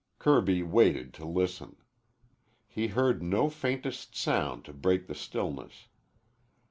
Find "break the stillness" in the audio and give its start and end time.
4.73-5.89